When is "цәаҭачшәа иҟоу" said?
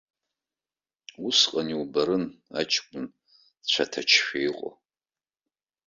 3.71-4.73